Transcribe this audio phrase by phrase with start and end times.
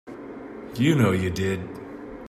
[0.77, 1.59] You know you did.